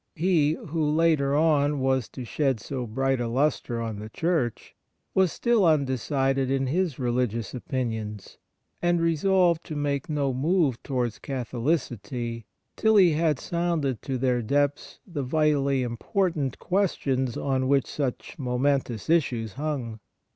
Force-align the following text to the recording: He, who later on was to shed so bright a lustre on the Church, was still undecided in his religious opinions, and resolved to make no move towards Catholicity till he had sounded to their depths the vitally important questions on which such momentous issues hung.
He, 0.15 0.53
who 0.53 0.83
later 0.89 1.35
on 1.35 1.79
was 1.79 2.09
to 2.09 2.25
shed 2.25 2.59
so 2.59 2.87
bright 2.87 3.21
a 3.21 3.27
lustre 3.27 3.79
on 3.79 3.99
the 3.99 4.09
Church, 4.09 4.75
was 5.13 5.31
still 5.31 5.63
undecided 5.63 6.49
in 6.49 6.65
his 6.65 6.97
religious 6.97 7.53
opinions, 7.53 8.39
and 8.81 8.99
resolved 8.99 9.63
to 9.65 9.75
make 9.75 10.09
no 10.09 10.33
move 10.33 10.81
towards 10.81 11.19
Catholicity 11.19 12.47
till 12.75 12.95
he 12.95 13.11
had 13.11 13.37
sounded 13.37 14.01
to 14.01 14.17
their 14.17 14.41
depths 14.41 14.99
the 15.05 15.21
vitally 15.21 15.83
important 15.83 16.57
questions 16.57 17.37
on 17.37 17.67
which 17.67 17.85
such 17.85 18.39
momentous 18.39 19.07
issues 19.07 19.53
hung. 19.53 19.99